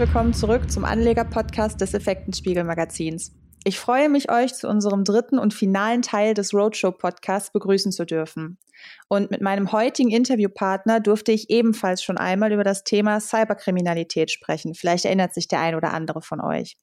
willkommen 0.00 0.32
zurück 0.32 0.70
zum 0.70 0.86
Anleger-Podcast 0.86 1.78
des 1.78 1.92
Effektenspiegel-Magazins. 1.92 3.32
Ich 3.64 3.78
freue 3.78 4.08
mich, 4.08 4.32
euch 4.32 4.54
zu 4.54 4.66
unserem 4.66 5.04
dritten 5.04 5.38
und 5.38 5.52
finalen 5.52 6.00
Teil 6.00 6.32
des 6.32 6.54
Roadshow-Podcasts 6.54 7.52
begrüßen 7.52 7.92
zu 7.92 8.06
dürfen. 8.06 8.56
Und 9.10 9.30
mit 9.30 9.42
meinem 9.42 9.72
heutigen 9.72 10.10
Interviewpartner 10.10 11.00
durfte 11.00 11.32
ich 11.32 11.50
ebenfalls 11.50 12.02
schon 12.02 12.16
einmal 12.16 12.50
über 12.50 12.64
das 12.64 12.82
Thema 12.82 13.20
Cyberkriminalität 13.20 14.30
sprechen. 14.30 14.74
Vielleicht 14.74 15.04
erinnert 15.04 15.34
sich 15.34 15.48
der 15.48 15.60
ein 15.60 15.74
oder 15.74 15.92
andere 15.92 16.22
von 16.22 16.40
euch. 16.40 16.78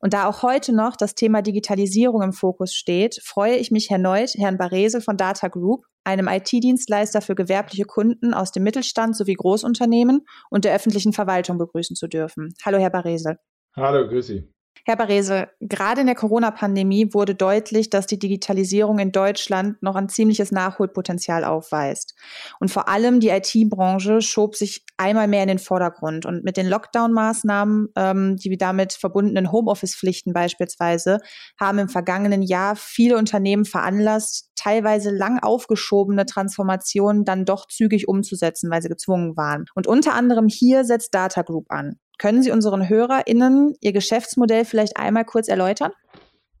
Und 0.00 0.14
da 0.14 0.28
auch 0.28 0.44
heute 0.44 0.72
noch 0.72 0.94
das 0.94 1.16
Thema 1.16 1.42
Digitalisierung 1.42 2.22
im 2.22 2.32
Fokus 2.32 2.72
steht, 2.72 3.20
freue 3.24 3.56
ich 3.56 3.72
mich 3.72 3.90
erneut, 3.90 4.32
Herrn 4.36 4.58
Baresel 4.58 5.00
von 5.00 5.16
Data 5.16 5.48
Group, 5.48 5.86
einem 6.04 6.28
IT-Dienstleister 6.28 7.20
für 7.20 7.34
gewerbliche 7.34 7.84
Kunden 7.84 8.34
aus 8.34 8.52
dem 8.52 8.62
Mittelstand 8.62 9.16
sowie 9.16 9.34
Großunternehmen 9.34 10.24
und 10.50 10.64
der 10.64 10.74
öffentlichen 10.74 11.12
Verwaltung 11.12 11.58
begrüßen 11.58 11.96
zu 11.96 12.06
dürfen. 12.06 12.54
Hallo, 12.64 12.78
Herr 12.78 12.90
Baresel. 12.90 13.36
Hallo, 13.76 14.06
grüß 14.08 14.26
Sie. 14.26 14.53
Herr 14.86 14.96
Barese, 14.96 15.48
gerade 15.60 16.02
in 16.02 16.06
der 16.06 16.14
Corona-Pandemie 16.14 17.14
wurde 17.14 17.34
deutlich, 17.34 17.88
dass 17.88 18.06
die 18.06 18.18
Digitalisierung 18.18 18.98
in 18.98 19.12
Deutschland 19.12 19.82
noch 19.82 19.96
ein 19.96 20.10
ziemliches 20.10 20.52
Nachholpotenzial 20.52 21.42
aufweist. 21.44 22.14
Und 22.60 22.70
vor 22.70 22.86
allem 22.86 23.18
die 23.18 23.30
IT-Branche 23.30 24.20
schob 24.20 24.56
sich 24.56 24.84
einmal 24.98 25.26
mehr 25.26 25.40
in 25.40 25.48
den 25.48 25.58
Vordergrund. 25.58 26.26
Und 26.26 26.44
mit 26.44 26.58
den 26.58 26.68
Lockdown-Maßnahmen, 26.68 27.88
ähm, 27.96 28.36
die 28.36 28.58
damit 28.58 28.92
verbundenen 28.92 29.50
Homeoffice-Pflichten 29.50 30.34
beispielsweise, 30.34 31.18
haben 31.58 31.78
im 31.78 31.88
vergangenen 31.88 32.42
Jahr 32.42 32.76
viele 32.76 33.16
Unternehmen 33.16 33.64
veranlasst, 33.64 34.50
teilweise 34.54 35.10
lang 35.10 35.38
aufgeschobene 35.42 36.26
Transformationen 36.26 37.24
dann 37.24 37.46
doch 37.46 37.68
zügig 37.68 38.06
umzusetzen, 38.06 38.70
weil 38.70 38.82
sie 38.82 38.90
gezwungen 38.90 39.34
waren. 39.34 39.64
Und 39.74 39.86
unter 39.86 40.12
anderem 40.12 40.46
hier 40.46 40.84
setzt 40.84 41.14
Data 41.14 41.40
Group 41.40 41.70
an. 41.70 41.98
Können 42.18 42.42
Sie 42.42 42.50
unseren 42.50 42.88
HörerInnen 42.88 43.74
Ihr 43.80 43.92
Geschäftsmodell 43.92 44.64
vielleicht 44.64 44.96
einmal 44.96 45.24
kurz 45.24 45.48
erläutern? 45.48 45.92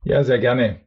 Ja, 0.04 0.22
sehr 0.24 0.38
gerne. 0.38 0.80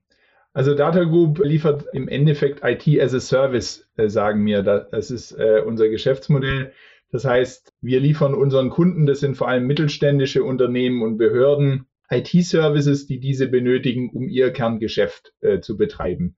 Also 0.53 0.73
Data 0.73 1.03
Group 1.03 1.39
liefert 1.43 1.85
im 1.93 2.07
Endeffekt 2.07 2.61
IT 2.63 2.87
as 2.99 3.13
a 3.13 3.19
Service, 3.19 3.87
äh, 3.95 4.09
sagen 4.09 4.45
wir. 4.45 4.63
Das 4.63 5.11
ist 5.11 5.31
äh, 5.33 5.61
unser 5.65 5.87
Geschäftsmodell. 5.89 6.73
Das 7.11 7.25
heißt, 7.25 7.73
wir 7.81 7.99
liefern 7.99 8.33
unseren 8.33 8.69
Kunden, 8.69 9.05
das 9.05 9.19
sind 9.19 9.37
vor 9.37 9.47
allem 9.47 9.65
mittelständische 9.65 10.43
Unternehmen 10.43 11.03
und 11.03 11.17
Behörden, 11.17 11.85
IT-Services, 12.09 13.05
die 13.05 13.19
diese 13.19 13.47
benötigen, 13.47 14.09
um 14.09 14.27
ihr 14.27 14.51
Kerngeschäft 14.51 15.33
äh, 15.41 15.59
zu 15.59 15.77
betreiben. 15.77 16.35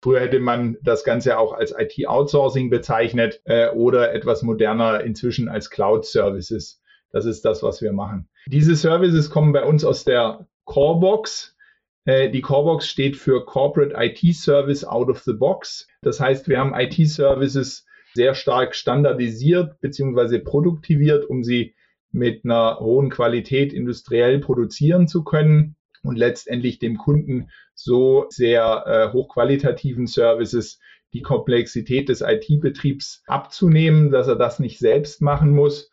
Früher 0.00 0.20
hätte 0.20 0.38
man 0.38 0.76
das 0.82 1.02
Ganze 1.04 1.38
auch 1.38 1.52
als 1.52 1.74
IT-Outsourcing 1.76 2.70
bezeichnet 2.70 3.40
äh, 3.44 3.68
oder 3.70 4.14
etwas 4.14 4.42
moderner 4.42 5.00
inzwischen 5.02 5.48
als 5.48 5.70
Cloud-Services. 5.70 6.77
Das 7.10 7.24
ist 7.24 7.44
das, 7.44 7.62
was 7.62 7.80
wir 7.80 7.92
machen. 7.92 8.28
Diese 8.46 8.76
Services 8.76 9.30
kommen 9.30 9.52
bei 9.52 9.64
uns 9.64 9.84
aus 9.84 10.04
der 10.04 10.46
Corebox. 10.64 11.56
Äh, 12.04 12.30
die 12.30 12.42
Corebox 12.42 12.86
steht 12.86 13.16
für 13.16 13.44
Corporate 13.44 13.94
IT 13.96 14.34
Service 14.36 14.84
Out 14.84 15.08
of 15.08 15.20
the 15.20 15.32
Box. 15.32 15.88
Das 16.02 16.20
heißt, 16.20 16.48
wir 16.48 16.58
haben 16.58 16.74
IT-Services 16.74 17.86
sehr 18.14 18.34
stark 18.34 18.74
standardisiert 18.74 19.80
bzw. 19.80 20.38
produktiviert, 20.40 21.24
um 21.24 21.42
sie 21.42 21.74
mit 22.10 22.44
einer 22.44 22.78
hohen 22.80 23.10
Qualität 23.10 23.72
industriell 23.72 24.38
produzieren 24.38 25.08
zu 25.08 25.24
können 25.24 25.76
und 26.02 26.16
letztendlich 26.16 26.78
dem 26.78 26.96
Kunden 26.96 27.50
so 27.74 28.26
sehr 28.30 28.84
äh, 28.86 29.12
hochqualitativen 29.12 30.06
Services 30.06 30.80
die 31.12 31.22
Komplexität 31.22 32.08
des 32.08 32.22
IT-Betriebs 32.22 33.22
abzunehmen, 33.26 34.10
dass 34.10 34.28
er 34.28 34.36
das 34.36 34.58
nicht 34.58 34.78
selbst 34.78 35.22
machen 35.22 35.50
muss 35.50 35.90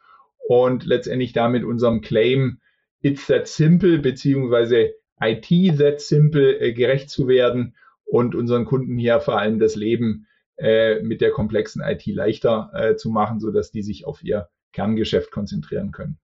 und 0.47 0.85
letztendlich 0.85 1.33
damit 1.33 1.63
unserem 1.63 2.01
Claim 2.01 2.59
It's 3.01 3.27
that 3.27 3.47
simple 3.47 3.99
beziehungsweise 3.99 4.93
IT 5.21 5.77
that 5.77 6.01
simple 6.01 6.59
äh, 6.59 6.73
gerecht 6.73 7.09
zu 7.09 7.27
werden 7.27 7.75
und 8.05 8.35
unseren 8.35 8.65
Kunden 8.65 8.97
hier 8.97 9.19
vor 9.19 9.37
allem 9.37 9.59
das 9.59 9.75
Leben 9.75 10.27
äh, 10.57 11.01
mit 11.01 11.21
der 11.21 11.31
komplexen 11.31 11.81
IT 11.83 12.05
leichter 12.07 12.71
äh, 12.73 12.95
zu 12.95 13.09
machen, 13.09 13.39
so 13.39 13.51
dass 13.51 13.71
die 13.71 13.83
sich 13.83 14.05
auf 14.05 14.23
ihr 14.23 14.49
Kerngeschäft 14.73 15.31
konzentrieren 15.31 15.91
können. 15.91 16.17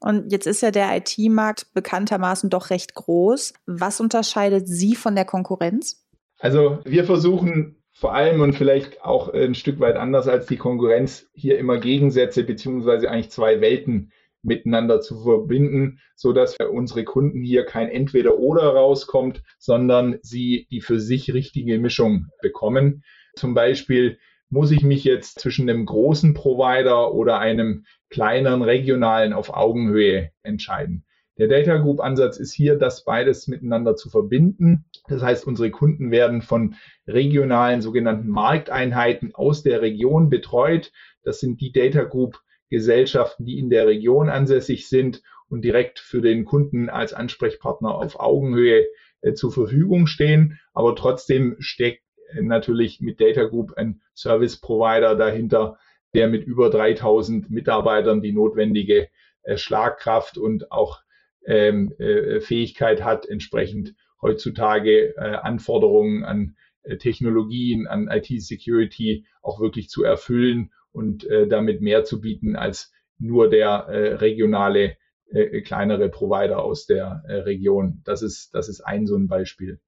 Und 0.00 0.30
jetzt 0.30 0.46
ist 0.46 0.62
ja 0.62 0.70
der 0.70 0.96
IT-Markt 0.96 1.72
bekanntermaßen 1.74 2.50
doch 2.50 2.70
recht 2.70 2.94
groß. 2.94 3.54
Was 3.66 4.00
unterscheidet 4.00 4.68
Sie 4.68 4.94
von 4.94 5.14
der 5.14 5.24
Konkurrenz? 5.24 6.06
Also 6.38 6.80
wir 6.84 7.04
versuchen 7.04 7.76
vor 7.96 8.12
allem 8.12 8.40
und 8.40 8.54
vielleicht 8.54 9.02
auch 9.02 9.32
ein 9.32 9.54
Stück 9.54 9.78
weit 9.78 9.96
anders 9.96 10.26
als 10.26 10.46
die 10.46 10.56
Konkurrenz 10.56 11.30
hier 11.32 11.58
immer 11.58 11.78
Gegensätze 11.78 12.42
beziehungsweise 12.42 13.08
eigentlich 13.08 13.30
zwei 13.30 13.60
Welten 13.60 14.12
miteinander 14.42 15.00
zu 15.00 15.22
verbinden, 15.22 16.00
so 16.16 16.32
dass 16.32 16.56
für 16.56 16.70
unsere 16.70 17.04
Kunden 17.04 17.42
hier 17.42 17.64
kein 17.64 17.88
Entweder-Oder 17.88 18.64
rauskommt, 18.64 19.42
sondern 19.58 20.18
sie 20.22 20.66
die 20.70 20.80
für 20.80 21.00
sich 21.00 21.32
richtige 21.32 21.78
Mischung 21.78 22.26
bekommen. 22.42 23.04
Zum 23.36 23.54
Beispiel 23.54 24.18
muss 24.50 24.72
ich 24.72 24.82
mich 24.82 25.04
jetzt 25.04 25.40
zwischen 25.40 25.70
einem 25.70 25.86
großen 25.86 26.34
Provider 26.34 27.14
oder 27.14 27.38
einem 27.38 27.84
kleineren 28.10 28.62
regionalen 28.62 29.32
auf 29.32 29.54
Augenhöhe 29.54 30.30
entscheiden. 30.42 31.04
Der 31.36 31.48
Data 31.48 31.78
Group 31.78 32.00
Ansatz 32.00 32.36
ist 32.36 32.52
hier, 32.52 32.76
das 32.76 33.04
beides 33.04 33.48
miteinander 33.48 33.96
zu 33.96 34.08
verbinden. 34.08 34.84
Das 35.08 35.20
heißt, 35.20 35.46
unsere 35.46 35.72
Kunden 35.72 36.12
werden 36.12 36.42
von 36.42 36.76
regionalen 37.08 37.82
sogenannten 37.82 38.28
Markteinheiten 38.28 39.34
aus 39.34 39.64
der 39.64 39.82
Region 39.82 40.30
betreut. 40.30 40.92
Das 41.24 41.40
sind 41.40 41.60
die 41.60 41.72
Data 41.72 42.04
Group 42.04 42.40
Gesellschaften, 42.70 43.44
die 43.44 43.58
in 43.58 43.68
der 43.68 43.86
Region 43.86 44.28
ansässig 44.28 44.88
sind 44.88 45.22
und 45.48 45.62
direkt 45.62 45.98
für 45.98 46.20
den 46.20 46.44
Kunden 46.44 46.88
als 46.88 47.12
Ansprechpartner 47.12 47.94
auf 47.94 48.18
Augenhöhe 48.20 48.86
äh, 49.20 49.32
zur 49.34 49.50
Verfügung 49.50 50.06
stehen. 50.06 50.60
Aber 50.72 50.94
trotzdem 50.94 51.56
steckt 51.58 52.04
äh, 52.28 52.42
natürlich 52.42 53.00
mit 53.00 53.20
Data 53.20 53.44
Group 53.44 53.74
ein 53.76 54.02
Service 54.14 54.60
Provider 54.60 55.16
dahinter, 55.16 55.78
der 56.14 56.28
mit 56.28 56.44
über 56.44 56.70
3000 56.70 57.50
Mitarbeitern 57.50 58.22
die 58.22 58.32
notwendige 58.32 59.08
äh, 59.42 59.56
Schlagkraft 59.56 60.38
und 60.38 60.70
auch 60.70 61.00
ähm, 61.46 61.92
äh, 61.98 62.40
Fähigkeit 62.40 63.02
hat, 63.02 63.26
entsprechend 63.26 63.94
heutzutage 64.20 65.16
äh, 65.16 65.20
Anforderungen 65.20 66.24
an 66.24 66.56
äh, 66.82 66.96
Technologien, 66.96 67.86
an 67.86 68.08
IT-Security 68.08 69.26
auch 69.42 69.60
wirklich 69.60 69.88
zu 69.88 70.04
erfüllen 70.04 70.72
und 70.92 71.24
äh, 71.24 71.46
damit 71.46 71.80
mehr 71.80 72.04
zu 72.04 72.20
bieten 72.20 72.56
als 72.56 72.92
nur 73.18 73.50
der 73.50 73.86
äh, 73.88 74.14
regionale 74.14 74.96
äh, 75.30 75.62
kleinere 75.62 76.08
Provider 76.08 76.62
aus 76.62 76.86
der 76.86 77.22
äh, 77.26 77.34
Region. 77.36 78.02
Das 78.04 78.22
ist, 78.22 78.54
das 78.54 78.68
ist 78.68 78.80
ein 78.80 79.06
so 79.06 79.16
ein 79.16 79.28
Beispiel. 79.28 79.80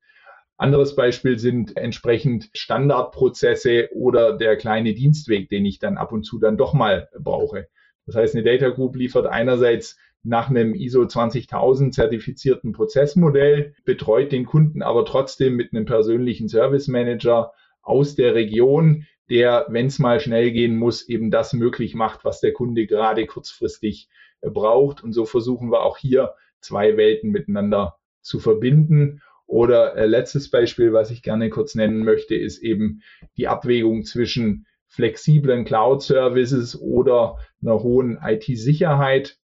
Anderes 0.58 0.96
Beispiel 0.96 1.38
sind 1.38 1.76
entsprechend 1.76 2.48
Standardprozesse 2.54 3.90
oder 3.92 4.36
der 4.36 4.56
kleine 4.56 4.94
Dienstweg, 4.94 5.50
den 5.50 5.66
ich 5.66 5.78
dann 5.78 5.98
ab 5.98 6.12
und 6.12 6.24
zu 6.24 6.38
dann 6.38 6.56
doch 6.56 6.72
mal 6.72 7.08
brauche. 7.18 7.68
Das 8.06 8.16
heißt, 8.16 8.34
eine 8.34 8.44
Data 8.44 8.70
Group 8.70 8.96
liefert 8.96 9.26
einerseits 9.26 9.98
nach 10.26 10.50
einem 10.50 10.74
ISO 10.74 11.06
20000 11.06 11.94
zertifizierten 11.94 12.72
Prozessmodell, 12.72 13.74
betreut 13.84 14.32
den 14.32 14.44
Kunden 14.44 14.82
aber 14.82 15.04
trotzdem 15.04 15.54
mit 15.54 15.72
einem 15.72 15.84
persönlichen 15.84 16.48
Service 16.48 16.88
Manager 16.88 17.52
aus 17.80 18.16
der 18.16 18.34
Region, 18.34 19.06
der, 19.30 19.66
wenn 19.68 19.86
es 19.86 20.00
mal 20.00 20.18
schnell 20.18 20.50
gehen 20.50 20.76
muss, 20.76 21.08
eben 21.08 21.30
das 21.30 21.52
möglich 21.52 21.94
macht, 21.94 22.24
was 22.24 22.40
der 22.40 22.52
Kunde 22.52 22.86
gerade 22.86 23.26
kurzfristig 23.26 24.08
äh, 24.40 24.50
braucht. 24.50 25.02
Und 25.02 25.12
so 25.12 25.24
versuchen 25.24 25.70
wir 25.70 25.82
auch 25.82 25.96
hier 25.96 26.34
zwei 26.60 26.96
Welten 26.96 27.30
miteinander 27.30 27.96
zu 28.20 28.40
verbinden. 28.40 29.22
Oder 29.46 29.94
äh, 29.96 30.06
letztes 30.06 30.50
Beispiel, 30.50 30.92
was 30.92 31.12
ich 31.12 31.22
gerne 31.22 31.50
kurz 31.50 31.76
nennen 31.76 32.04
möchte, 32.04 32.34
ist 32.34 32.58
eben 32.58 33.02
die 33.36 33.46
Abwägung 33.46 34.04
zwischen 34.04 34.66
flexiblen 34.88 35.64
Cloud-Services 35.64 36.80
oder 36.80 37.38
einer 37.62 37.82
hohen 37.82 38.18
IT-Sicherheit 38.20 39.38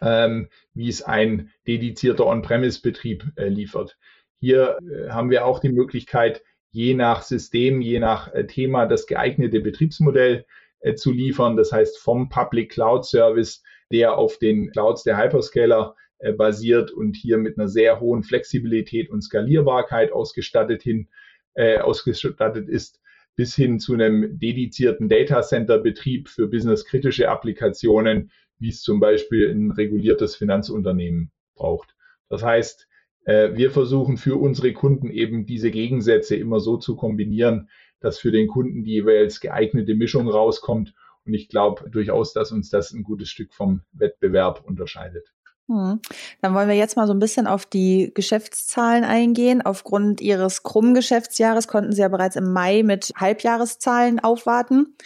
ähm, 0.00 0.48
wie 0.74 0.88
es 0.88 1.02
ein 1.02 1.50
dedizierter 1.66 2.26
On-Premise-Betrieb 2.26 3.24
äh, 3.36 3.48
liefert. 3.48 3.98
Hier 4.40 4.78
äh, 4.80 5.10
haben 5.10 5.30
wir 5.30 5.44
auch 5.46 5.60
die 5.60 5.68
Möglichkeit, 5.68 6.42
je 6.70 6.94
nach 6.94 7.22
System, 7.22 7.80
je 7.80 8.00
nach 8.00 8.32
äh, 8.32 8.46
Thema 8.46 8.86
das 8.86 9.06
geeignete 9.06 9.60
Betriebsmodell 9.60 10.46
äh, 10.80 10.94
zu 10.94 11.12
liefern. 11.12 11.56
Das 11.56 11.72
heißt 11.72 11.98
vom 11.98 12.28
Public 12.28 12.72
Cloud 12.72 13.04
Service, 13.04 13.62
der 13.92 14.16
auf 14.16 14.38
den 14.38 14.70
Clouds 14.70 15.02
der 15.04 15.18
Hyperscaler 15.18 15.94
äh, 16.18 16.32
basiert 16.32 16.90
und 16.90 17.16
hier 17.16 17.38
mit 17.38 17.58
einer 17.58 17.68
sehr 17.68 18.00
hohen 18.00 18.22
Flexibilität 18.22 19.10
und 19.10 19.22
Skalierbarkeit 19.22 20.12
ausgestattet 20.12 20.82
hin, 20.82 21.08
äh, 21.54 21.78
ausgestattet 21.78 22.68
ist, 22.68 23.00
bis 23.36 23.54
hin 23.54 23.80
zu 23.80 23.94
einem 23.94 24.38
dedizierten 24.38 25.08
Data 25.08 25.42
Center 25.42 25.78
Betrieb 25.78 26.28
für 26.28 26.48
businesskritische 26.48 27.28
Applikationen, 27.28 28.30
wie 28.62 28.70
es 28.70 28.80
zum 28.80 29.00
Beispiel 29.00 29.50
ein 29.50 29.70
reguliertes 29.70 30.36
Finanzunternehmen 30.36 31.30
braucht. 31.54 31.94
Das 32.28 32.42
heißt, 32.42 32.88
äh, 33.24 33.50
wir 33.54 33.70
versuchen 33.70 34.16
für 34.16 34.36
unsere 34.36 34.72
Kunden 34.72 35.10
eben 35.10 35.44
diese 35.46 35.70
Gegensätze 35.70 36.36
immer 36.36 36.60
so 36.60 36.76
zu 36.76 36.96
kombinieren, 36.96 37.68
dass 38.00 38.18
für 38.18 38.32
den 38.32 38.48
Kunden 38.48 38.84
die 38.84 38.92
jeweils 38.92 39.40
geeignete 39.40 39.94
Mischung 39.94 40.28
rauskommt 40.28 40.94
Und 41.24 41.34
ich 41.34 41.48
glaube 41.48 41.88
durchaus, 41.88 42.32
dass 42.32 42.50
uns 42.50 42.70
das 42.70 42.92
ein 42.92 43.04
gutes 43.04 43.28
Stück 43.28 43.54
vom 43.54 43.82
Wettbewerb 43.92 44.64
unterscheidet. 44.66 45.32
Hm. 45.68 46.00
Dann 46.40 46.54
wollen 46.54 46.68
wir 46.68 46.74
jetzt 46.74 46.96
mal 46.96 47.06
so 47.06 47.14
ein 47.14 47.20
bisschen 47.20 47.46
auf 47.46 47.64
die 47.64 48.10
Geschäftszahlen 48.14 49.04
eingehen. 49.04 49.62
Aufgrund 49.62 50.20
Ihres 50.20 50.64
krummen 50.64 50.94
Geschäftsjahres 50.94 51.68
konnten 51.68 51.92
Sie 51.92 52.00
ja 52.00 52.08
bereits 52.08 52.34
im 52.34 52.52
Mai 52.52 52.82
mit 52.82 53.12
Halbjahreszahlen 53.16 54.18
aufwarten. 54.18 54.96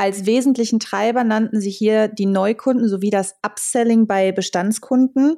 Als 0.00 0.24
wesentlichen 0.24 0.80
Treiber 0.80 1.24
nannten 1.24 1.60
Sie 1.60 1.68
hier 1.68 2.08
die 2.08 2.24
Neukunden 2.24 2.88
sowie 2.88 3.10
das 3.10 3.34
Upselling 3.42 4.06
bei 4.06 4.32
Bestandskunden. 4.32 5.36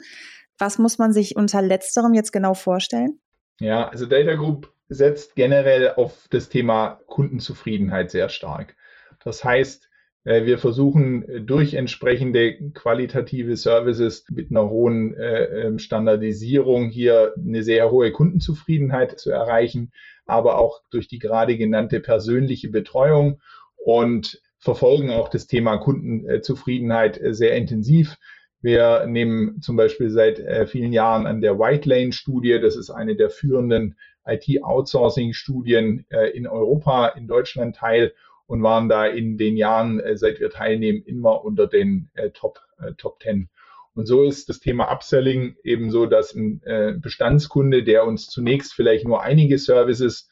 Was 0.56 0.78
muss 0.78 0.98
man 0.98 1.12
sich 1.12 1.34
unter 1.34 1.60
letzterem 1.60 2.14
jetzt 2.14 2.30
genau 2.30 2.54
vorstellen? 2.54 3.18
Ja, 3.58 3.88
also 3.88 4.06
Data 4.06 4.36
Group 4.36 4.72
setzt 4.88 5.34
generell 5.34 5.94
auf 5.96 6.28
das 6.30 6.48
Thema 6.48 7.00
Kundenzufriedenheit 7.08 8.12
sehr 8.12 8.28
stark. 8.28 8.76
Das 9.24 9.42
heißt, 9.42 9.90
äh, 10.22 10.44
wir 10.44 10.58
versuchen 10.58 11.28
äh, 11.28 11.40
durch 11.40 11.74
entsprechende 11.74 12.70
qualitative 12.70 13.56
Services 13.56 14.26
mit 14.30 14.52
einer 14.52 14.70
hohen 14.70 15.16
äh, 15.16 15.66
ähm, 15.66 15.80
Standardisierung 15.80 16.88
hier 16.88 17.34
eine 17.36 17.64
sehr 17.64 17.90
hohe 17.90 18.12
Kundenzufriedenheit 18.12 19.18
zu 19.18 19.32
erreichen, 19.32 19.90
aber 20.24 20.58
auch 20.58 20.82
durch 20.92 21.08
die 21.08 21.18
gerade 21.18 21.56
genannte 21.56 21.98
persönliche 21.98 22.68
Betreuung 22.68 23.40
und 23.84 24.40
verfolgen 24.62 25.10
auch 25.10 25.28
das 25.28 25.46
Thema 25.46 25.76
Kundenzufriedenheit 25.76 27.20
sehr 27.22 27.54
intensiv. 27.56 28.16
Wir 28.60 29.06
nehmen 29.06 29.60
zum 29.60 29.76
Beispiel 29.76 30.08
seit 30.08 30.40
vielen 30.68 30.92
Jahren 30.92 31.26
an 31.26 31.40
der 31.40 31.58
White 31.58 31.88
Lane 31.88 32.12
Studie, 32.12 32.60
das 32.60 32.76
ist 32.76 32.90
eine 32.90 33.16
der 33.16 33.28
führenden 33.28 33.96
IT-Outsourcing-Studien 34.24 36.06
in 36.32 36.46
Europa, 36.46 37.08
in 37.08 37.26
Deutschland 37.26 37.74
teil 37.74 38.12
und 38.52 38.62
waren 38.62 38.90
da 38.90 39.06
in 39.06 39.38
den 39.38 39.56
Jahren, 39.56 39.98
äh, 39.98 40.14
seit 40.16 40.38
wir 40.38 40.50
teilnehmen, 40.50 41.02
immer 41.06 41.42
unter 41.42 41.66
den 41.66 42.10
äh, 42.12 42.30
Top, 42.30 42.60
äh, 42.78 42.92
Top 42.98 43.22
10. 43.22 43.48
Und 43.94 44.06
so 44.06 44.24
ist 44.24 44.50
das 44.50 44.60
Thema 44.60 44.92
Upselling 44.92 45.56
eben 45.64 45.90
so, 45.90 46.04
dass 46.04 46.34
ein 46.34 46.62
äh, 46.64 46.92
Bestandskunde, 46.92 47.82
der 47.82 48.06
uns 48.06 48.28
zunächst 48.28 48.74
vielleicht 48.74 49.06
nur 49.06 49.22
einige 49.22 49.58
Services 49.58 50.28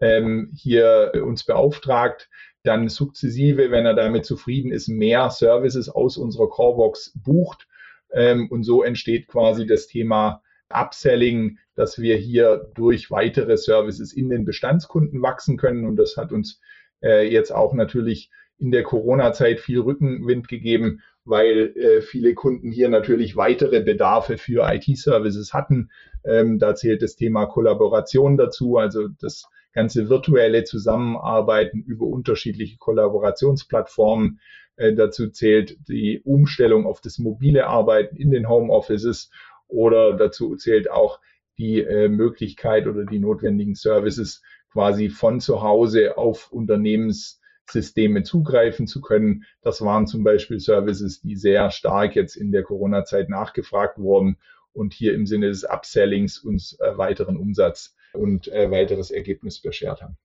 ähm, 0.00 0.50
hier 0.52 1.12
äh, 1.14 1.20
uns 1.20 1.44
beauftragt, 1.44 2.28
dann 2.62 2.88
sukzessive, 2.88 3.70
wenn 3.70 3.86
er 3.86 3.94
damit 3.94 4.24
zufrieden 4.24 4.72
ist, 4.72 4.88
mehr 4.88 5.30
Services 5.30 5.88
aus 5.88 6.16
unserer 6.16 6.48
Corebox 6.48 7.18
bucht. 7.22 7.66
Ähm, 8.12 8.48
und 8.50 8.64
so 8.64 8.82
entsteht 8.82 9.28
quasi 9.28 9.66
das 9.66 9.86
Thema 9.86 10.42
Upselling, 10.68 11.58
dass 11.74 12.00
wir 12.00 12.16
hier 12.16 12.70
durch 12.74 13.10
weitere 13.10 13.56
Services 13.56 14.12
in 14.12 14.28
den 14.28 14.44
Bestandskunden 14.44 15.22
wachsen 15.22 15.56
können. 15.56 15.86
Und 15.86 15.96
das 15.96 16.16
hat 16.16 16.32
uns 16.32 16.60
äh, 17.02 17.28
jetzt 17.28 17.50
auch 17.50 17.72
natürlich 17.72 18.30
in 18.58 18.70
der 18.70 18.82
Corona-Zeit 18.82 19.60
viel 19.60 19.80
Rückenwind 19.80 20.48
gegeben, 20.48 21.00
weil 21.24 21.74
äh, 21.76 22.02
viele 22.02 22.34
Kunden 22.34 22.70
hier 22.70 22.88
natürlich 22.88 23.36
weitere 23.36 23.82
Bedarfe 23.82 24.38
für 24.38 24.70
IT-Services 24.70 25.54
hatten. 25.54 25.90
Ähm, 26.24 26.58
da 26.58 26.74
zählt 26.74 27.02
das 27.02 27.16
Thema 27.16 27.46
Kollaboration 27.46 28.36
dazu, 28.36 28.76
also 28.76 29.08
das 29.08 29.48
ganze 29.72 30.08
virtuelle 30.08 30.64
Zusammenarbeiten 30.64 31.82
über 31.82 32.06
unterschiedliche 32.06 32.76
Kollaborationsplattformen. 32.78 34.40
Äh, 34.76 34.94
dazu 34.94 35.28
zählt 35.30 35.76
die 35.88 36.20
Umstellung 36.24 36.86
auf 36.86 37.00
das 37.00 37.18
mobile 37.18 37.66
Arbeiten 37.66 38.16
in 38.16 38.30
den 38.30 38.48
Homeoffices 38.48 39.30
oder 39.68 40.16
dazu 40.16 40.56
zählt 40.56 40.90
auch 40.90 41.20
die 41.58 41.80
äh, 41.80 42.08
Möglichkeit 42.08 42.86
oder 42.86 43.04
die 43.04 43.18
notwendigen 43.18 43.74
Services 43.74 44.42
quasi 44.72 45.10
von 45.10 45.40
zu 45.40 45.62
Hause 45.62 46.16
auf 46.16 46.50
Unternehmenssysteme 46.52 48.22
zugreifen 48.22 48.86
zu 48.86 49.00
können. 49.00 49.44
Das 49.60 49.82
waren 49.82 50.06
zum 50.06 50.24
Beispiel 50.24 50.60
Services, 50.60 51.20
die 51.20 51.36
sehr 51.36 51.70
stark 51.70 52.16
jetzt 52.16 52.36
in 52.36 52.52
der 52.52 52.62
Corona-Zeit 52.62 53.28
nachgefragt 53.28 53.98
wurden 53.98 54.38
und 54.72 54.94
hier 54.94 55.14
im 55.14 55.26
Sinne 55.26 55.48
des 55.48 55.64
Upsellings 55.64 56.38
uns 56.38 56.78
äh, 56.80 56.96
weiteren 56.96 57.36
Umsatz 57.36 57.94
und 58.12 58.48
äh, 58.48 58.70
weiteres 58.70 59.10
Ergebnis 59.10 59.60
beschert 59.60 60.02
haben. 60.02 60.16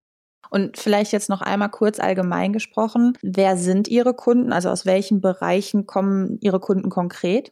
Und 0.49 0.77
vielleicht 0.77 1.11
jetzt 1.11 1.29
noch 1.29 1.41
einmal 1.41 1.69
kurz 1.69 1.99
allgemein 1.99 2.53
gesprochen, 2.53 3.17
wer 3.21 3.57
sind 3.57 3.87
Ihre 3.87 4.13
Kunden? 4.13 4.53
Also 4.53 4.69
aus 4.69 4.85
welchen 4.85 5.21
Bereichen 5.21 5.85
kommen 5.85 6.37
Ihre 6.41 6.59
Kunden 6.59 6.89
konkret? 6.89 7.51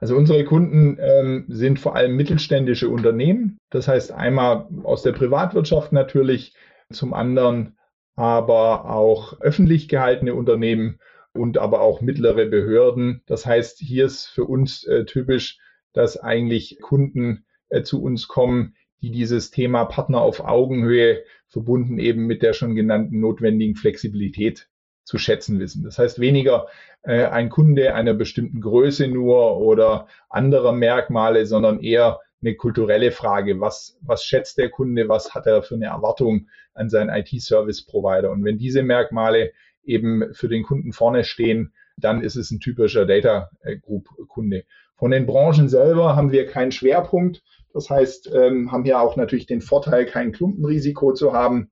Also 0.00 0.16
unsere 0.16 0.44
Kunden 0.44 0.98
ähm, 1.00 1.44
sind 1.48 1.78
vor 1.78 1.94
allem 1.94 2.16
mittelständische 2.16 2.88
Unternehmen. 2.88 3.58
Das 3.70 3.88
heißt 3.88 4.12
einmal 4.12 4.66
aus 4.82 5.02
der 5.02 5.12
Privatwirtschaft 5.12 5.92
natürlich, 5.92 6.54
zum 6.90 7.14
anderen 7.14 7.76
aber 8.14 8.90
auch 8.90 9.40
öffentlich 9.40 9.88
gehaltene 9.88 10.34
Unternehmen 10.34 10.98
und 11.32 11.58
aber 11.58 11.80
auch 11.80 12.00
mittlere 12.00 12.46
Behörden. 12.46 13.22
Das 13.26 13.46
heißt, 13.46 13.78
hier 13.78 14.06
ist 14.06 14.26
für 14.26 14.44
uns 14.44 14.84
äh, 14.84 15.04
typisch, 15.04 15.58
dass 15.92 16.18
eigentlich 16.18 16.78
Kunden 16.80 17.46
äh, 17.68 17.82
zu 17.82 18.02
uns 18.02 18.28
kommen, 18.28 18.74
die 19.02 19.10
dieses 19.10 19.50
Thema 19.50 19.84
Partner 19.84 20.20
auf 20.20 20.40
Augenhöhe 20.40 21.24
verbunden 21.48 21.98
eben 21.98 22.26
mit 22.26 22.42
der 22.42 22.52
schon 22.52 22.74
genannten 22.74 23.20
notwendigen 23.20 23.74
Flexibilität 23.74 24.68
zu 25.04 25.18
schätzen 25.18 25.58
wissen. 25.58 25.82
Das 25.82 25.98
heißt 25.98 26.20
weniger 26.20 26.68
äh, 27.02 27.24
ein 27.24 27.50
Kunde 27.50 27.94
einer 27.94 28.14
bestimmten 28.14 28.60
Größe 28.60 29.08
nur 29.08 29.58
oder 29.58 30.06
anderer 30.30 30.72
Merkmale, 30.72 31.44
sondern 31.44 31.80
eher 31.80 32.20
eine 32.40 32.54
kulturelle 32.54 33.10
Frage. 33.10 33.60
Was, 33.60 33.98
was 34.00 34.24
schätzt 34.24 34.58
der 34.58 34.70
Kunde? 34.70 35.08
Was 35.08 35.34
hat 35.34 35.46
er 35.46 35.62
für 35.62 35.74
eine 35.74 35.86
Erwartung 35.86 36.48
an 36.74 36.88
seinen 36.88 37.10
IT-Service-Provider? 37.10 38.30
Und 38.30 38.44
wenn 38.44 38.58
diese 38.58 38.82
Merkmale 38.82 39.52
eben 39.84 40.32
für 40.32 40.48
den 40.48 40.62
Kunden 40.62 40.92
vorne 40.92 41.24
stehen, 41.24 41.72
dann 41.96 42.22
ist 42.22 42.36
es 42.36 42.50
ein 42.50 42.60
typischer 42.60 43.06
Data 43.06 43.50
Group 43.82 44.08
Kunde. 44.28 44.64
Von 44.96 45.10
den 45.10 45.26
Branchen 45.26 45.68
selber 45.68 46.16
haben 46.16 46.32
wir 46.32 46.46
keinen 46.46 46.72
Schwerpunkt. 46.72 47.42
Das 47.72 47.90
heißt, 47.90 48.30
ähm, 48.34 48.70
haben 48.70 48.84
hier 48.84 49.00
auch 49.00 49.16
natürlich 49.16 49.46
den 49.46 49.62
Vorteil, 49.62 50.06
kein 50.06 50.32
Klumpenrisiko 50.32 51.12
zu 51.12 51.32
haben 51.32 51.70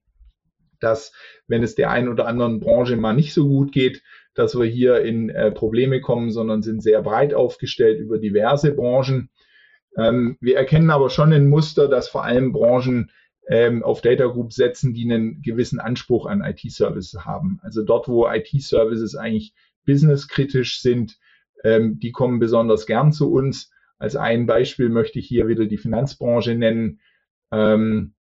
dass 0.80 1.12
wenn 1.46 1.62
es 1.62 1.74
der 1.74 1.90
einen 1.90 2.08
oder 2.08 2.26
anderen 2.26 2.60
Branche 2.60 2.96
mal 2.96 3.14
nicht 3.14 3.32
so 3.32 3.46
gut 3.46 3.72
geht, 3.72 4.02
dass 4.34 4.58
wir 4.58 4.66
hier 4.66 5.02
in 5.02 5.28
äh, 5.28 5.50
Probleme 5.50 6.00
kommen, 6.00 6.30
sondern 6.30 6.62
sind 6.62 6.82
sehr 6.82 7.02
breit 7.02 7.34
aufgestellt 7.34 8.00
über 8.00 8.18
diverse 8.18 8.72
Branchen. 8.72 9.30
Ähm, 9.96 10.36
wir 10.40 10.56
erkennen 10.56 10.90
aber 10.90 11.10
schon 11.10 11.32
ein 11.32 11.48
Muster, 11.48 11.88
dass 11.88 12.08
vor 12.08 12.24
allem 12.24 12.52
Branchen 12.52 13.10
ähm, 13.48 13.82
auf 13.82 14.00
Data 14.00 14.26
Group 14.26 14.52
setzen, 14.52 14.94
die 14.94 15.10
einen 15.10 15.42
gewissen 15.42 15.80
Anspruch 15.80 16.26
an 16.26 16.42
IT-Services 16.42 17.24
haben. 17.24 17.58
Also 17.62 17.82
dort, 17.82 18.08
wo 18.08 18.28
IT-Services 18.28 19.16
eigentlich 19.16 19.52
businesskritisch 19.84 20.80
sind, 20.80 21.18
ähm, 21.64 21.98
die 21.98 22.12
kommen 22.12 22.38
besonders 22.38 22.86
gern 22.86 23.12
zu 23.12 23.32
uns. 23.32 23.70
Als 23.98 24.16
ein 24.16 24.46
Beispiel 24.46 24.88
möchte 24.88 25.18
ich 25.18 25.26
hier 25.26 25.48
wieder 25.48 25.66
die 25.66 25.78
Finanzbranche 25.78 26.54
nennen. 26.54 27.00
Ähm, 27.52 28.14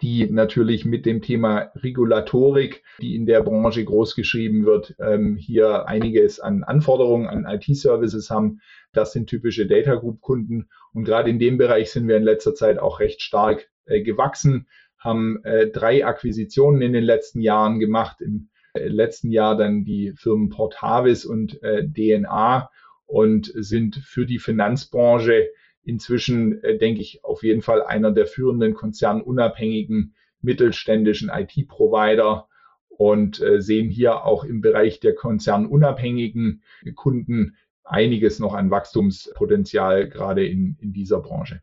die 0.00 0.28
natürlich 0.30 0.84
mit 0.84 1.06
dem 1.06 1.22
Thema 1.22 1.70
Regulatorik, 1.76 2.82
die 3.00 3.14
in 3.14 3.26
der 3.26 3.42
Branche 3.42 3.84
groß 3.84 4.14
geschrieben 4.14 4.64
wird, 4.64 4.96
ähm, 4.98 5.36
hier 5.36 5.86
einiges 5.86 6.40
an 6.40 6.64
Anforderungen 6.64 7.26
an 7.26 7.46
IT-Services 7.46 8.30
haben. 8.30 8.60
Das 8.92 9.12
sind 9.12 9.28
typische 9.28 9.66
Data 9.66 9.94
Group 9.94 10.20
Kunden. 10.20 10.68
Und 10.92 11.04
gerade 11.04 11.30
in 11.30 11.38
dem 11.38 11.58
Bereich 11.58 11.90
sind 11.90 12.08
wir 12.08 12.16
in 12.16 12.22
letzter 12.22 12.54
Zeit 12.54 12.78
auch 12.78 13.00
recht 13.00 13.22
stark 13.22 13.68
äh, 13.84 14.02
gewachsen, 14.02 14.66
haben 14.98 15.42
äh, 15.44 15.68
drei 15.68 16.04
Akquisitionen 16.04 16.82
in 16.82 16.92
den 16.92 17.04
letzten 17.04 17.40
Jahren 17.40 17.78
gemacht. 17.78 18.20
Im 18.20 18.48
letzten 18.74 19.30
Jahr 19.30 19.56
dann 19.56 19.84
die 19.84 20.12
Firmen 20.16 20.50
Portavis 20.50 21.24
und 21.24 21.60
DNA 21.62 22.70
und 23.06 23.50
sind 23.54 23.96
für 23.96 24.26
die 24.26 24.38
Finanzbranche 24.38 25.48
inzwischen, 25.88 26.62
äh, 26.62 26.76
denke 26.76 27.00
ich, 27.00 27.24
auf 27.24 27.42
jeden 27.42 27.62
Fall 27.62 27.82
einer 27.82 28.12
der 28.12 28.26
führenden 28.26 28.74
konzernunabhängigen 28.74 30.14
mittelständischen 30.40 31.30
IT-Provider 31.30 32.46
und 32.88 33.40
äh, 33.40 33.60
sehen 33.60 33.88
hier 33.88 34.24
auch 34.24 34.44
im 34.44 34.60
Bereich 34.60 35.00
der 35.00 35.14
konzernunabhängigen 35.14 36.62
Kunden 36.94 37.56
einiges 37.84 38.38
noch 38.38 38.54
an 38.54 38.70
Wachstumspotenzial, 38.70 40.08
gerade 40.08 40.46
in, 40.46 40.76
in 40.80 40.92
dieser 40.92 41.20
Branche. 41.20 41.62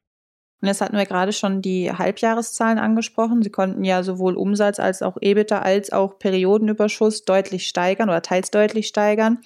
Und 0.65 0.69
jetzt 0.69 0.81
hatten 0.81 0.98
wir 0.98 1.05
gerade 1.05 1.31
schon 1.31 1.62
die 1.62 1.91
Halbjahreszahlen 1.91 2.79
angesprochen. 2.79 3.43
Sie 3.43 3.51
konnten 3.51 3.84
ja 3.84 4.01
sowohl 4.01 4.36
Umsatz 4.36 4.79
als 4.79 5.03
auch 5.03 5.15
EBITDA 5.22 5.60
als 5.60 5.91
auch 5.91 6.17
Periodenüberschuss 6.17 7.24
deutlich 7.24 7.67
steigern 7.67 8.10
oder 8.10 8.24
teils 8.24 8.50
deutlich 8.50 8.88
steigern. 8.88 9.38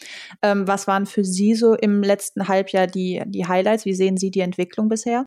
Ähm, 0.42 0.66
was 0.66 0.88
waren 0.88 1.06
für 1.06 1.26
Sie 1.26 1.56
so 1.56 1.74
im 1.74 2.04
letzten 2.04 2.48
Halbjahr 2.48 2.88
die, 2.88 3.22
die 3.26 3.46
Highlights? 3.46 3.84
Wie 3.84 3.96
sehen 3.96 4.16
Sie 4.16 4.32
die 4.32 4.40
Entwicklung 4.40 4.88
bisher? 4.88 5.26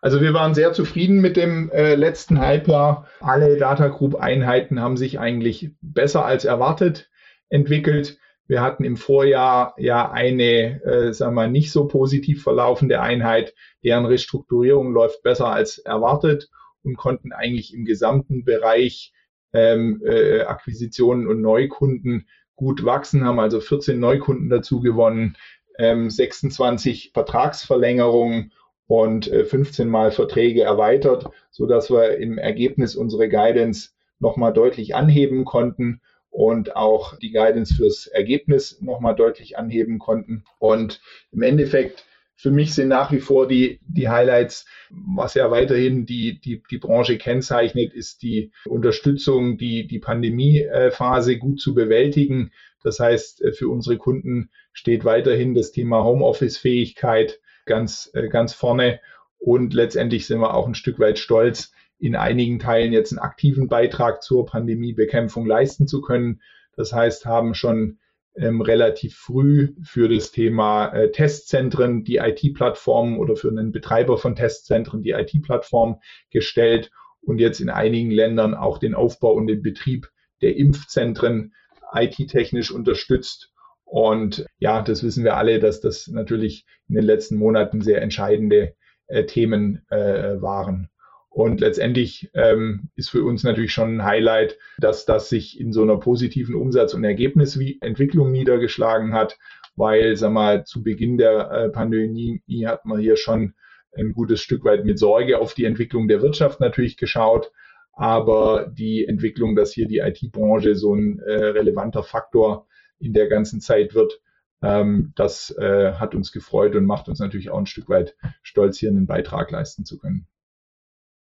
Also 0.00 0.20
wir 0.20 0.32
waren 0.32 0.54
sehr 0.54 0.72
zufrieden 0.72 1.20
mit 1.20 1.36
dem 1.36 1.72
äh, 1.72 1.96
letzten 1.96 2.38
Halbjahr. 2.38 3.08
Alle 3.18 3.56
Data 3.56 3.88
Group 3.88 4.14
Einheiten 4.14 4.80
haben 4.80 4.96
sich 4.96 5.18
eigentlich 5.18 5.72
besser 5.80 6.24
als 6.24 6.44
erwartet 6.44 7.10
entwickelt. 7.48 8.16
Wir 8.48 8.62
hatten 8.62 8.84
im 8.84 8.96
Vorjahr 8.96 9.74
ja 9.78 10.10
eine, 10.10 10.82
äh, 10.84 11.12
sagen 11.12 11.34
wir 11.34 11.48
nicht 11.48 11.72
so 11.72 11.86
positiv 11.88 12.42
verlaufende 12.42 13.00
Einheit, 13.00 13.54
deren 13.82 14.06
Restrukturierung 14.06 14.92
läuft 14.92 15.22
besser 15.22 15.48
als 15.48 15.78
erwartet 15.78 16.48
und 16.82 16.96
konnten 16.96 17.32
eigentlich 17.32 17.74
im 17.74 17.84
gesamten 17.84 18.44
Bereich 18.44 19.12
ähm, 19.52 20.00
äh, 20.04 20.42
Akquisitionen 20.42 21.26
und 21.26 21.40
Neukunden 21.40 22.28
gut 22.54 22.84
wachsen, 22.84 23.24
haben 23.24 23.40
also 23.40 23.60
14 23.60 23.98
Neukunden 23.98 24.48
dazu 24.48 24.80
gewonnen, 24.80 25.36
26 25.78 27.06
ähm, 27.06 27.10
Vertragsverlängerungen 27.12 28.52
und 28.86 29.26
15 29.26 29.86
äh, 29.86 29.90
Mal 29.90 30.10
Verträge 30.10 30.62
erweitert, 30.62 31.28
so 31.50 31.66
dass 31.66 31.90
wir 31.90 32.16
im 32.16 32.38
Ergebnis 32.38 32.96
unsere 32.96 33.28
Guidance 33.28 33.90
nochmal 34.18 34.54
deutlich 34.54 34.94
anheben 34.94 35.44
konnten 35.44 36.00
und 36.36 36.76
auch 36.76 37.16
die 37.16 37.32
Guidance 37.32 37.74
fürs 37.74 38.08
Ergebnis 38.08 38.82
nochmal 38.82 39.16
deutlich 39.16 39.56
anheben 39.56 39.98
konnten. 39.98 40.44
Und 40.58 41.00
im 41.32 41.40
Endeffekt 41.40 42.04
für 42.34 42.50
mich 42.50 42.74
sind 42.74 42.88
nach 42.88 43.10
wie 43.10 43.20
vor 43.20 43.48
die, 43.48 43.80
die 43.88 44.10
Highlights, 44.10 44.66
was 44.90 45.32
ja 45.32 45.50
weiterhin 45.50 46.04
die, 46.04 46.38
die, 46.38 46.62
die 46.70 46.76
Branche 46.76 47.16
kennzeichnet, 47.16 47.94
ist 47.94 48.20
die 48.20 48.52
Unterstützung, 48.66 49.56
die, 49.56 49.86
die 49.86 49.98
Pandemiephase 49.98 51.38
gut 51.38 51.58
zu 51.58 51.72
bewältigen. 51.72 52.52
Das 52.82 53.00
heißt, 53.00 53.42
für 53.54 53.70
unsere 53.70 53.96
Kunden 53.96 54.50
steht 54.74 55.06
weiterhin 55.06 55.54
das 55.54 55.72
Thema 55.72 56.04
Homeoffice-Fähigkeit 56.04 57.40
ganz, 57.64 58.12
ganz 58.28 58.52
vorne. 58.52 59.00
Und 59.38 59.72
letztendlich 59.72 60.26
sind 60.26 60.40
wir 60.40 60.52
auch 60.52 60.66
ein 60.66 60.74
Stück 60.74 60.98
weit 60.98 61.18
stolz, 61.18 61.72
in 61.98 62.14
einigen 62.14 62.58
Teilen 62.58 62.92
jetzt 62.92 63.12
einen 63.12 63.18
aktiven 63.18 63.68
Beitrag 63.68 64.22
zur 64.22 64.46
Pandemiebekämpfung 64.46 65.46
leisten 65.46 65.86
zu 65.86 66.00
können. 66.00 66.40
Das 66.76 66.92
heißt, 66.92 67.26
haben 67.26 67.54
schon 67.54 67.98
ähm, 68.36 68.60
relativ 68.60 69.16
früh 69.16 69.74
für 69.82 70.08
das 70.08 70.30
Thema 70.30 70.88
äh, 70.92 71.10
Testzentren 71.10 72.04
die 72.04 72.16
IT-Plattform 72.16 73.18
oder 73.18 73.34
für 73.34 73.48
einen 73.48 73.72
Betreiber 73.72 74.18
von 74.18 74.36
Testzentren 74.36 75.02
die 75.02 75.12
IT-Plattform 75.12 76.00
gestellt 76.30 76.90
und 77.22 77.38
jetzt 77.38 77.60
in 77.60 77.70
einigen 77.70 78.10
Ländern 78.10 78.54
auch 78.54 78.78
den 78.78 78.94
Aufbau 78.94 79.32
und 79.32 79.46
den 79.46 79.62
Betrieb 79.62 80.10
der 80.42 80.56
Impfzentren 80.56 81.54
IT-technisch 81.94 82.70
unterstützt. 82.70 83.52
Und 83.84 84.44
ja, 84.58 84.82
das 84.82 85.02
wissen 85.02 85.24
wir 85.24 85.36
alle, 85.36 85.58
dass 85.58 85.80
das 85.80 86.08
natürlich 86.08 86.66
in 86.88 86.96
den 86.96 87.04
letzten 87.04 87.36
Monaten 87.36 87.80
sehr 87.80 88.02
entscheidende 88.02 88.74
äh, 89.06 89.24
Themen 89.24 89.86
äh, 89.88 90.40
waren. 90.42 90.90
Und 91.36 91.60
letztendlich 91.60 92.30
ähm, 92.32 92.88
ist 92.96 93.10
für 93.10 93.22
uns 93.22 93.44
natürlich 93.44 93.70
schon 93.70 93.98
ein 93.98 94.04
Highlight, 94.04 94.56
dass 94.78 95.04
das 95.04 95.28
sich 95.28 95.60
in 95.60 95.70
so 95.70 95.82
einer 95.82 95.98
positiven 95.98 96.54
Umsatz- 96.54 96.94
und 96.94 97.04
Ergebnisentwicklung 97.04 98.32
niedergeschlagen 98.32 99.12
hat, 99.12 99.38
weil, 99.74 100.16
sag 100.16 100.32
mal, 100.32 100.64
zu 100.64 100.82
Beginn 100.82 101.18
der 101.18 101.50
äh, 101.50 101.68
Pandemie 101.68 102.40
hat 102.64 102.86
man 102.86 103.00
hier 103.00 103.18
schon 103.18 103.52
ein 103.94 104.14
gutes 104.14 104.40
Stück 104.40 104.64
weit 104.64 104.86
mit 104.86 104.98
Sorge 104.98 105.38
auf 105.38 105.52
die 105.52 105.66
Entwicklung 105.66 106.08
der 106.08 106.22
Wirtschaft 106.22 106.58
natürlich 106.60 106.96
geschaut. 106.96 107.52
Aber 107.92 108.72
die 108.72 109.06
Entwicklung, 109.06 109.56
dass 109.56 109.74
hier 109.74 109.86
die 109.86 109.98
IT-Branche 109.98 110.74
so 110.74 110.94
ein 110.94 111.18
äh, 111.18 111.32
relevanter 111.32 112.02
Faktor 112.02 112.66
in 112.98 113.12
der 113.12 113.28
ganzen 113.28 113.60
Zeit 113.60 113.94
wird, 113.94 114.22
ähm, 114.62 115.12
das 115.16 115.54
äh, 115.58 115.92
hat 115.96 116.14
uns 116.14 116.32
gefreut 116.32 116.74
und 116.76 116.86
macht 116.86 117.10
uns 117.10 117.18
natürlich 117.18 117.50
auch 117.50 117.58
ein 117.58 117.66
Stück 117.66 117.90
weit 117.90 118.16
stolz, 118.40 118.78
hier 118.78 118.88
einen 118.88 119.06
Beitrag 119.06 119.50
leisten 119.50 119.84
zu 119.84 119.98
können. 119.98 120.26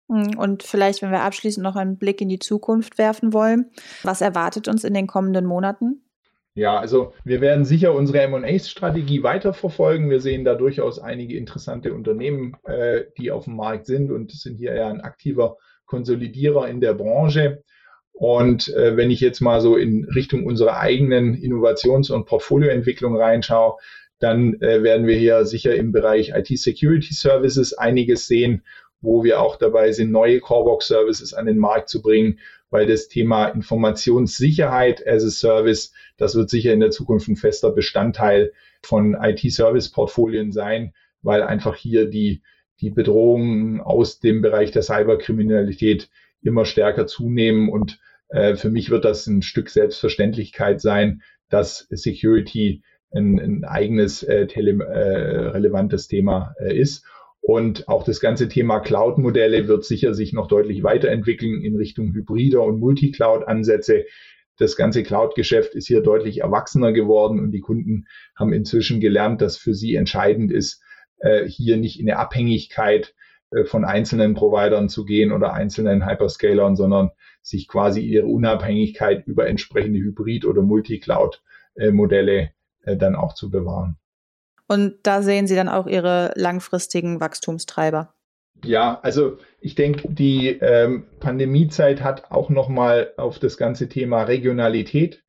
Hm, 0.10 0.38
und 0.38 0.64
vielleicht, 0.64 1.02
wenn 1.02 1.12
wir 1.12 1.22
abschließend 1.22 1.64
noch 1.64 1.76
einen 1.76 1.98
Blick 1.98 2.22
in 2.22 2.30
die 2.30 2.40
Zukunft 2.40 2.98
werfen 2.98 3.34
wollen, 3.34 3.72
was 4.04 4.22
erwartet 4.22 4.68
uns 4.68 4.84
in 4.84 4.94
den 4.94 5.08
kommenden 5.08 5.46
Monaten? 5.46 6.02
Ja, 6.58 6.80
also 6.80 7.12
wir 7.26 7.42
werden 7.42 7.66
sicher 7.66 7.94
unsere 7.94 8.26
MA-Strategie 8.30 9.24
weiterverfolgen. 9.24 10.10
Wir 10.10 10.22
sehen 10.22 10.46
da 10.46 10.56
durchaus 10.56 11.00
einige 11.00 11.38
interessante 11.38 11.94
Unternehmen, 11.94 12.56
äh, 12.64 13.04
die 13.18 13.32
auf 13.32 13.44
dem 13.44 13.58
Markt 13.58 13.88
sind 13.88 14.10
und 14.10 14.32
sind 14.32 14.56
hier 14.56 14.74
ja 14.74 14.88
ein 14.88 15.02
aktiver 15.02 15.58
Konsolidierer 15.86 16.70
in 16.70 16.80
der 16.80 16.94
Branche. 16.94 17.64
Und 18.14 18.70
äh, 18.70 18.96
wenn 18.96 19.12
ich 19.12 19.20
jetzt 19.20 19.42
mal 19.42 19.60
so 19.60 19.76
in 19.76 20.06
Richtung 20.06 20.46
unserer 20.46 20.80
eigenen 20.80 21.36
Innovations- 21.36 22.10
und 22.10 22.26
Portfolioentwicklung 22.26 23.18
reinschaue, 23.18 23.76
dann 24.20 24.54
äh, 24.62 24.82
werden 24.82 25.08
wir 25.08 25.18
hier 25.18 25.46
sicher 25.46 25.76
im 25.76 25.92
Bereich 25.92 26.30
IT-Security 26.30 27.14
Services 27.14 27.74
einiges 27.74 28.28
sehen 28.28 28.64
wo 29.02 29.24
wir 29.24 29.42
auch 29.42 29.58
dabei 29.58 29.92
sind, 29.92 30.12
neue 30.12 30.40
Corebox-Services 30.40 31.34
an 31.34 31.46
den 31.46 31.58
Markt 31.58 31.90
zu 31.90 32.02
bringen, 32.02 32.40
weil 32.70 32.88
das 32.88 33.08
Thema 33.08 33.48
Informationssicherheit 33.48 35.06
as 35.08 35.24
a 35.24 35.30
Service, 35.30 35.94
das 36.18 36.36
wird 36.36 36.50
sicher 36.50 36.74
in 36.74 36.80
der 36.80 36.92
Zukunft 36.92 37.28
ein 37.28 37.36
fester 37.36 37.72
Bestandteil 37.72 38.52
von 38.82 39.16
IT-Service-Portfolien 39.20 40.52
sein, 40.52 40.94
weil 41.22 41.44
einfach 41.44 41.75
hier 41.75 42.10
die, 42.10 42.42
die 42.82 42.90
Bedrohungen 42.90 43.82
aus 43.82 44.20
dem 44.20 44.42
Bereich 44.42 44.72
der 44.72 44.82
Cyberkriminalität 44.82 46.10
immer 46.42 46.66
stärker 46.66 47.08
zunehmen 47.08 47.70
und 47.70 48.00
äh, 48.30 48.56
für 48.56 48.70
mich 48.70 48.90
wird 48.90 49.06
das 49.06 49.28
ein 49.28 49.42
Stück 49.42 49.70
Selbstverständlichkeit 49.70 50.82
sein, 50.82 51.22
dass 51.50 51.88
Security 51.90 52.84
ein, 53.14 53.40
ein 53.40 53.64
eigenes 53.64 54.24
äh, 54.24 54.48
tele, 54.48 54.84
äh, 54.84 55.48
relevantes 55.50 56.08
Thema 56.08 56.56
äh, 56.60 56.78
ist. 56.78 57.06
Und 57.48 57.88
auch 57.88 58.04
das 58.04 58.20
ganze 58.22 58.50
Thema 58.50 58.80
Cloud-Modelle 58.80 59.68
wird 59.68 59.86
sicher 59.86 60.16
sich 60.16 60.34
noch 60.34 60.48
deutlich 60.48 60.82
weiterentwickeln 60.82 61.62
in 61.62 61.75
Richtung 61.75 62.12
hybrider 62.12 62.64
und 62.64 62.80
Multi-Cloud-Ansätze. 62.80 64.06
Das 64.58 64.75
ganze 64.75 65.04
Cloud-Geschäft 65.04 65.75
ist 65.75 65.86
hier 65.86 66.02
deutlich 66.02 66.42
erwachsener 66.42 66.92
geworden 66.92 67.40
und 67.40 67.52
die 67.52 67.60
Kunden 67.60 68.08
haben 68.36 68.52
inzwischen 68.52 69.00
gelernt, 69.00 69.42
dass 69.42 69.58
für 69.58 69.75
sie 69.75 69.94
entscheidend 69.94 70.52
ist, 70.52 70.82
äh, 71.20 71.46
hier 71.46 71.78
nicht 71.78 72.00
in 72.00 72.10
eine 72.10 72.18
Abhängigkeit 72.18 73.14
äh, 73.52 73.64
von 73.66 73.86
einzelnen 73.86 74.34
Providern 74.34 74.90
zu 74.90 75.06
gehen 75.06 75.32
oder 75.32 75.54
einzelnen 75.54 76.10
Hyperscalern, 76.10 76.75
sondern 76.75 77.12
sich 77.44 77.68
quasi 77.68 78.02
ihre 78.02 78.25
Unabhängigkeit 78.25 79.28
über 79.28 79.48
entsprechende 79.48 80.00
Hybrid- 80.00 80.46
oder 80.46 80.64
Multi-Cloud-Modelle 80.64 82.50
äh, 82.86 82.98
dann 82.98 83.16
auch 83.16 83.36
zu 83.36 83.52
bewahren. 83.52 83.98
Und 84.68 84.96
da 85.04 85.22
sehen 85.22 85.48
Sie 85.48 85.56
dann 85.56 85.70
auch 85.70 85.88
Ihre 85.88 86.32
langfristigen 86.36 87.20
Wachstumstreiber. 87.20 88.14
Ja, 88.64 89.00
also 89.02 89.38
ich 89.60 89.76
denke, 89.76 90.08
die 90.10 90.50
ähm, 90.50 91.06
Pandemiezeit 91.20 92.02
hat 92.02 92.32
auch 92.32 92.50
nochmal 92.50 93.12
auf 93.18 93.38
das 93.38 93.58
ganze 93.58 93.90
Thema 93.90 94.24
Regionalität 94.24 95.24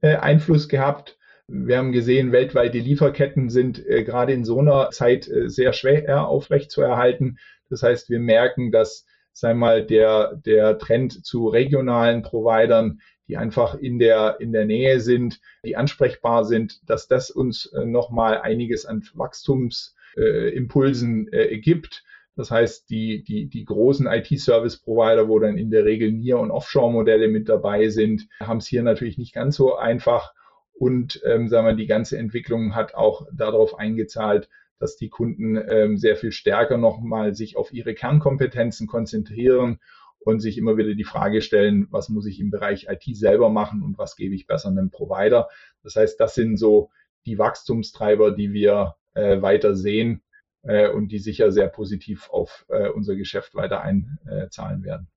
äh, 0.00 0.16
Einfluss 0.16 0.68
gehabt. 0.68 1.18
Wir 1.48 1.78
haben 1.78 1.92
gesehen, 1.92 2.32
weltweite 2.32 2.78
Lieferketten 2.78 3.50
sind 3.50 3.84
äh, 3.86 4.04
gerade 4.04 4.32
in 4.32 4.44
so 4.44 4.60
einer 4.60 4.90
Zeit 4.90 5.28
äh, 5.28 5.48
sehr 5.48 5.72
schwer 5.72 6.28
aufrechtzuerhalten. 6.28 7.38
Das 7.68 7.82
heißt, 7.82 8.10
wir 8.10 8.20
merken, 8.20 8.70
dass 8.70 9.06
sei 9.32 9.54
mal 9.54 9.84
der, 9.84 10.34
der 10.34 10.78
Trend 10.78 11.24
zu 11.24 11.48
regionalen 11.48 12.22
Providern 12.22 13.00
die 13.28 13.36
einfach 13.36 13.74
in 13.74 13.98
der, 13.98 14.36
in 14.40 14.52
der 14.52 14.64
Nähe 14.64 15.00
sind, 15.00 15.40
die 15.64 15.76
ansprechbar 15.76 16.44
sind, 16.44 16.88
dass 16.88 17.08
das 17.08 17.30
uns 17.30 17.66
äh, 17.66 17.84
nochmal 17.84 18.40
einiges 18.40 18.86
an 18.86 19.04
Wachstumsimpulsen 19.14 21.28
äh, 21.32 21.58
gibt. 21.58 22.04
Das 22.36 22.50
heißt, 22.50 22.88
die, 22.88 23.22
die, 23.24 23.46
die 23.46 23.64
großen 23.64 24.06
IT-Service-Provider, 24.06 25.28
wo 25.28 25.38
dann 25.40 25.58
in 25.58 25.70
der 25.70 25.84
Regel 25.84 26.10
Near- 26.12 26.40
und 26.40 26.50
Offshore-Modelle 26.50 27.28
mit 27.28 27.48
dabei 27.48 27.88
sind, 27.88 28.28
haben 28.40 28.58
es 28.58 28.66
hier 28.66 28.82
natürlich 28.82 29.18
nicht 29.18 29.34
ganz 29.34 29.56
so 29.56 29.76
einfach. 29.76 30.32
Und 30.72 31.20
ähm, 31.24 31.48
sagen 31.48 31.66
wir, 31.66 31.74
die 31.74 31.88
ganze 31.88 32.16
Entwicklung 32.16 32.76
hat 32.76 32.94
auch 32.94 33.26
darauf 33.32 33.78
eingezahlt, 33.78 34.48
dass 34.78 34.96
die 34.96 35.08
Kunden 35.08 35.60
ähm, 35.68 35.98
sehr 35.98 36.16
viel 36.16 36.30
stärker 36.30 36.78
nochmal 36.78 37.34
sich 37.34 37.56
auf 37.56 37.72
ihre 37.72 37.94
Kernkompetenzen 37.94 38.86
konzentrieren 38.86 39.80
und 40.28 40.40
sich 40.40 40.58
immer 40.58 40.76
wieder 40.76 40.94
die 40.94 41.04
Frage 41.04 41.40
stellen, 41.40 41.86
was 41.90 42.10
muss 42.10 42.26
ich 42.26 42.38
im 42.38 42.50
Bereich 42.50 42.86
IT 42.90 43.16
selber 43.16 43.48
machen 43.48 43.82
und 43.82 43.96
was 43.96 44.14
gebe 44.14 44.34
ich 44.34 44.46
besser 44.46 44.68
einem 44.68 44.90
Provider. 44.90 45.48
Das 45.82 45.96
heißt, 45.96 46.20
das 46.20 46.34
sind 46.34 46.58
so 46.58 46.90
die 47.24 47.38
Wachstumstreiber, 47.38 48.32
die 48.32 48.52
wir 48.52 48.96
äh, 49.14 49.40
weiter 49.40 49.74
sehen 49.74 50.22
äh, 50.64 50.90
und 50.90 51.08
die 51.12 51.18
sicher 51.18 51.50
sehr 51.50 51.68
positiv 51.68 52.28
auf 52.28 52.66
äh, 52.68 52.90
unser 52.90 53.16
Geschäft 53.16 53.54
weiter 53.54 53.80
einzahlen 53.80 54.84
werden. 54.84 55.08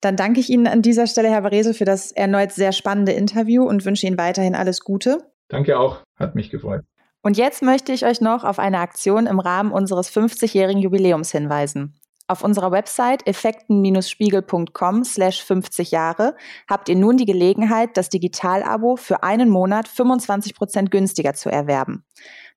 Dann 0.00 0.16
danke 0.16 0.40
ich 0.40 0.50
Ihnen 0.50 0.66
an 0.66 0.82
dieser 0.82 1.06
Stelle, 1.06 1.30
Herr 1.30 1.44
Varesel, 1.44 1.72
für 1.72 1.84
das 1.84 2.10
erneut 2.10 2.50
sehr 2.50 2.72
spannende 2.72 3.12
Interview 3.12 3.62
und 3.62 3.84
wünsche 3.84 4.08
Ihnen 4.08 4.18
weiterhin 4.18 4.56
alles 4.56 4.80
Gute. 4.80 5.30
Danke 5.46 5.78
auch, 5.78 6.02
hat 6.16 6.34
mich 6.34 6.50
gefreut. 6.50 6.82
Und 7.22 7.36
jetzt 7.36 7.62
möchte 7.62 7.92
ich 7.92 8.04
euch 8.04 8.20
noch 8.20 8.42
auf 8.42 8.58
eine 8.58 8.78
Aktion 8.78 9.26
im 9.26 9.38
Rahmen 9.38 9.70
unseres 9.70 10.10
50-jährigen 10.10 10.82
Jubiläums 10.82 11.30
hinweisen. 11.30 11.95
Auf 12.28 12.42
unserer 12.42 12.72
Website 12.72 13.24
effekten-spiegel.com 13.26 15.04
slash 15.04 15.44
50 15.44 15.92
Jahre 15.92 16.34
habt 16.68 16.88
ihr 16.88 16.96
nun 16.96 17.16
die 17.16 17.24
Gelegenheit, 17.24 17.96
das 17.96 18.08
Digital-Abo 18.08 18.96
für 18.96 19.22
einen 19.22 19.48
Monat 19.48 19.86
25 19.86 20.56
Prozent 20.56 20.90
günstiger 20.90 21.34
zu 21.34 21.50
erwerben. 21.50 22.04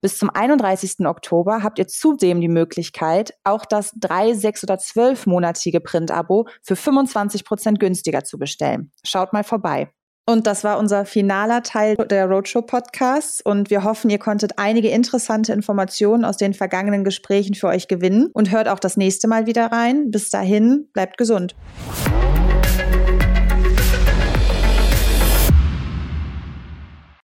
Bis 0.01 0.17
zum 0.17 0.31
31. 0.31 1.05
Oktober 1.05 1.61
habt 1.61 1.77
ihr 1.77 1.87
zudem 1.87 2.41
die 2.41 2.47
Möglichkeit, 2.47 3.33
auch 3.43 3.65
das 3.65 3.91
3, 3.97 4.33
6 4.33 4.63
oder 4.63 4.75
12-monatige 4.75 5.81
Print-Abo 5.81 6.47
für 6.63 6.75
25 6.75 7.45
Prozent 7.45 7.79
günstiger 7.79 8.23
zu 8.23 8.39
bestellen. 8.39 8.91
Schaut 9.03 9.33
mal 9.33 9.43
vorbei. 9.43 9.91
Und 10.25 10.45
das 10.45 10.63
war 10.63 10.77
unser 10.77 11.05
finaler 11.05 11.63
Teil 11.63 11.95
der 11.95 12.27
Roadshow 12.27 12.61
Podcasts. 12.61 13.41
Und 13.41 13.69
wir 13.69 13.83
hoffen, 13.83 14.09
ihr 14.09 14.19
konntet 14.19 14.53
einige 14.57 14.89
interessante 14.89 15.53
Informationen 15.53 16.23
aus 16.23 16.37
den 16.37 16.53
vergangenen 16.53 17.03
Gesprächen 17.03 17.55
für 17.55 17.67
euch 17.67 17.87
gewinnen 17.87 18.29
und 18.33 18.51
hört 18.51 18.67
auch 18.67 18.79
das 18.79 18.95
nächste 18.95 19.27
Mal 19.27 19.47
wieder 19.47 19.71
rein. 19.71 20.11
Bis 20.11 20.29
dahin, 20.29 20.87
bleibt 20.93 21.17
gesund. 21.17 21.55